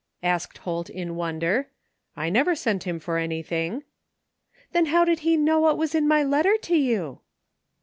asked 0.23 0.57
Holt 0.57 0.89
in 0.89 1.15
wonder." 1.15 1.67
I 2.17 2.31
never 2.31 2.55
sent 2.55 2.85
him 2.85 2.99
for 2.99 3.19
anything."" 3.19 3.83
Then 4.73 4.87
how 4.87 5.05
did 5.05 5.19
he 5.19 5.37
know 5.37 5.59
what 5.59 5.77
was 5.77 5.93
in 5.93 6.07
my 6.07 6.23
letter 6.23 6.57
to 6.57 6.75
you?" 6.75 7.19